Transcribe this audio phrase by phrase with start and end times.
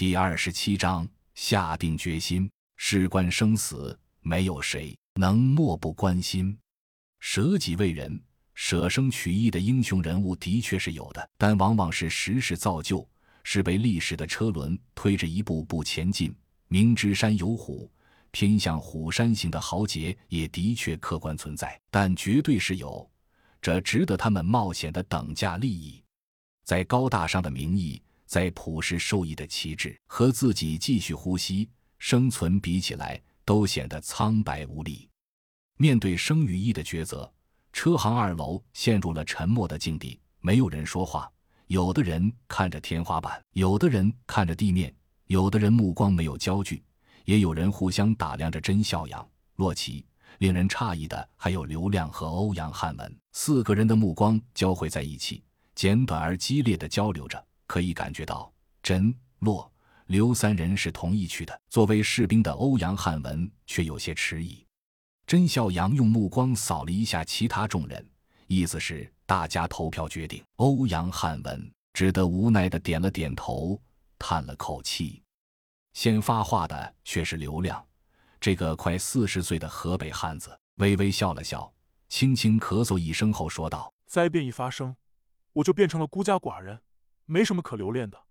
[0.00, 6.56] 第二十七章下定决心，事关生死，没有谁能漠不关心。
[7.18, 8.18] 舍己为人、
[8.54, 13.06] 舍生取义的英雄人物的确是有的，但往往是时势造就，
[13.44, 16.34] 是被历史的车轮推着一步步前进。
[16.68, 17.92] 明知山有虎，
[18.30, 23.06] 偏向虎山行的豪杰也的确客观存在，但绝对是有，
[23.60, 26.02] 这值得他们冒险的等价利益。
[26.64, 31.68] 在高大上的名义，在普世受益的旗帜，和自己继续呼吸、
[31.98, 35.08] 生存比起来，都显得苍白无力。
[35.78, 37.28] 面对生与义的抉择，
[37.72, 41.28] 车行二楼陷入了沉默的境地，没有人说话。
[41.66, 44.94] 有的人看着天花板，有的人看着地面，
[45.26, 46.84] 有的人目光没有焦距，
[47.24, 50.06] 也有人互相打量着真笑阳、洛奇。
[50.38, 55.42] 令人诧异的还有刘亮和欧阳汉文，四个人的目光交汇在一起，
[55.74, 57.44] 简短而激烈的交流着。
[57.70, 58.52] 可以感觉到，
[58.82, 59.72] 甄、洛、
[60.06, 61.60] 刘三人是同意去的。
[61.68, 64.66] 作为士兵的欧阳汉文却有些迟疑。
[65.24, 68.04] 甄笑阳用目光扫了一下其他众人，
[68.48, 70.42] 意思是大家投票决定。
[70.56, 73.80] 欧阳汉文只得无奈的点了点头，
[74.18, 75.22] 叹了口气。
[75.92, 77.80] 先发话的却是刘亮，
[78.40, 81.72] 这个快四十岁的河北汉子，微微笑了笑，
[82.08, 84.96] 轻轻咳嗽一声后说道：“灾变一发生，
[85.52, 86.80] 我就变成了孤家寡人，
[87.30, 88.24] 没什么可留恋的。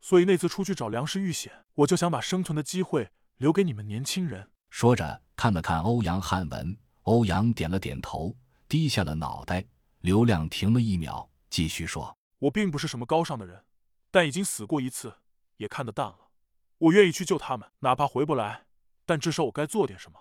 [0.00, 5.22] 所以那次出去找粮食遇险，我就想把生存的机会留给你们年轻人。”说着。
[5.38, 8.36] 看了看欧阳汉文，欧阳点了点头，
[8.68, 9.64] 低下了脑袋。
[10.00, 13.62] 刘亮停了一秒，继续说：“我并不是什么高尚的人，
[14.10, 15.14] 但已经死过一次，
[15.58, 16.30] 也看得淡了。
[16.78, 18.66] 我愿意去救他们，哪怕回不来，
[19.06, 20.18] 但至少我该做点什么，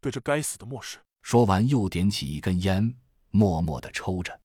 [0.00, 2.94] 对这该死的末世。”说完，又点起一根烟，
[3.30, 4.40] 默默的抽着。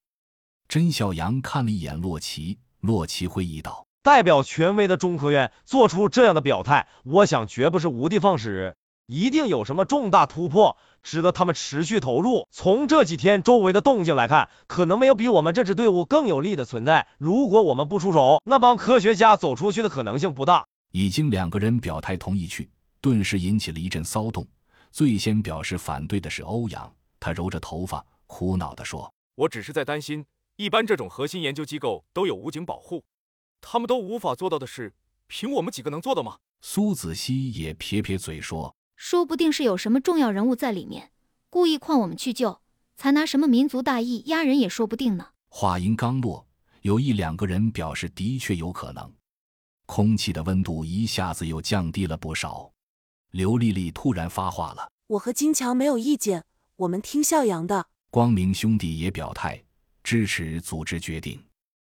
[0.68, 8.76] 甄小阳看了一眼洛奇，洛奇会意道：“代表权威的中科院做出这样的表态，我想绝不是无的放矢。”
[9.08, 12.48] 一定有什么重大突破，值得他们持续投入。
[12.50, 17.06] 从这几天周围的动静来看，可能没有比我们这支队伍更有利的存在。
[17.20, 20.66] 如果我们不出手，那帮科学家走出去的可能性不大。
[20.92, 22.68] 已经两个人表态同意去，
[23.00, 24.44] 顿时引起了一阵骚动。
[24.92, 30.26] 最先表示反对的是欧阳，他揉着头发，苦恼地说：“我只是在担心，
[30.58, 33.04] 一般这种核心研究机构都有武警保护，
[33.60, 34.94] 他们都无法做到的事，
[35.28, 38.76] 凭我们几个能做到吗？”苏子熙也撇撇嘴说。
[38.96, 41.12] 说不定是有什么重要人物在里面，
[41.50, 42.62] 故意诓我们去救，
[42.96, 45.32] 才拿什么民族大义压人也说不定呢。
[45.50, 46.48] 话音刚落，
[46.82, 49.14] 有一两个人表示的确有可能。
[49.86, 52.72] 空气的温度一下子又降低了不少。
[53.32, 56.46] 刘丽丽突然发话了：“我和金强没有意见，
[56.78, 59.62] 我们听笑阳的。”光明兄弟也表态
[60.06, 61.42] 支持组织决定。